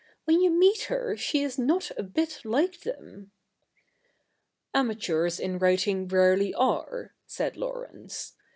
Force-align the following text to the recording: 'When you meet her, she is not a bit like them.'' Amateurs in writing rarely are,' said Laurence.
'When 0.25 0.41
you 0.41 0.49
meet 0.49 0.85
her, 0.85 1.15
she 1.15 1.43
is 1.43 1.59
not 1.59 1.91
a 1.95 2.01
bit 2.01 2.41
like 2.43 2.79
them.'' 2.79 3.33
Amateurs 4.73 5.39
in 5.39 5.59
writing 5.59 6.07
rarely 6.07 6.55
are,' 6.55 7.13
said 7.27 7.55
Laurence. 7.55 8.33